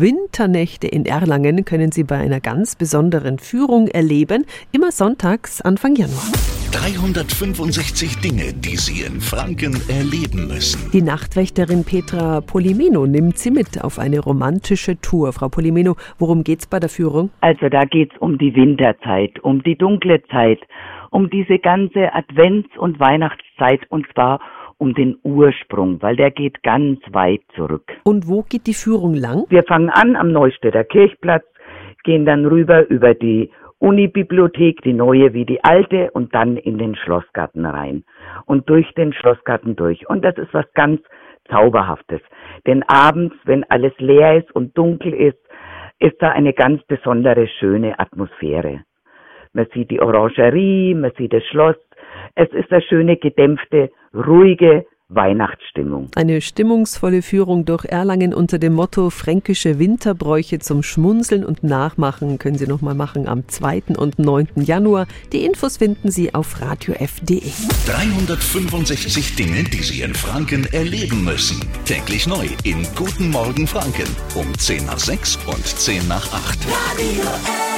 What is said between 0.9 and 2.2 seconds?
Erlangen können Sie bei